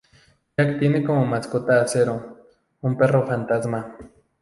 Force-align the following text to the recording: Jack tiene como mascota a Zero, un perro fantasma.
Jack 0.57 0.79
tiene 0.79 1.03
como 1.03 1.27
mascota 1.27 1.79
a 1.79 1.87
Zero, 1.87 2.47
un 2.81 2.97
perro 2.97 3.27
fantasma. 3.27 3.97